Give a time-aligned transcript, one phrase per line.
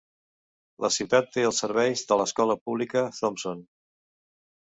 [0.85, 3.63] La ciutat té els serveis de l'escola pública Thompson.